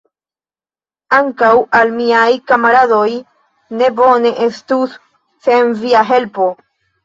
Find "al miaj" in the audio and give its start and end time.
1.81-2.23